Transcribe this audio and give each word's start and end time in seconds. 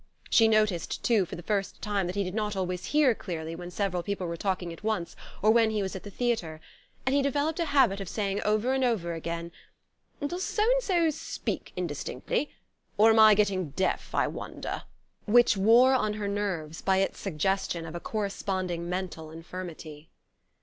She 0.31 0.47
noticed 0.47 1.03
too, 1.03 1.27
for 1.27 1.35
the 1.35 1.43
first 1.43 1.79
time, 1.79 2.07
that 2.07 2.15
he 2.15 2.23
did 2.23 2.33
not 2.33 2.55
always 2.55 2.85
hear 2.85 3.13
clearly 3.13 3.55
when 3.55 3.69
several 3.69 4.01
people 4.01 4.25
were 4.25 4.35
talking 4.35 4.73
at 4.73 4.83
once, 4.83 5.15
or 5.43 5.51
when 5.51 5.69
he 5.69 5.83
was 5.83 5.95
at 5.95 6.01
the 6.01 6.09
theatre; 6.09 6.59
and 7.05 7.13
he 7.13 7.21
developed 7.21 7.59
a 7.59 7.65
habit 7.65 7.99
of 8.01 8.09
saying 8.09 8.41
over 8.41 8.73
and 8.73 8.83
over 8.83 9.13
again: 9.13 9.51
"Does 10.25 10.41
so 10.43 10.63
and 10.63 10.81
so 10.81 11.11
speak 11.11 11.71
indistinctly? 11.75 12.49
Or 12.97 13.11
am 13.11 13.19
I 13.19 13.35
getting 13.35 13.69
deaf, 13.75 14.15
I 14.15 14.25
wonder?" 14.25 14.85
which 15.27 15.55
wore 15.55 15.93
on 15.93 16.13
her 16.13 16.27
nerves 16.27 16.81
by 16.81 16.97
its 16.97 17.19
suggestion 17.19 17.85
of 17.85 17.93
a 17.93 17.99
corresponding 17.99 18.89
mental 18.89 19.29
infirmity. 19.29 20.09